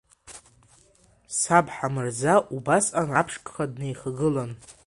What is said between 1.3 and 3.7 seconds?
Саб Ҳамырза убасҟан аԥшқа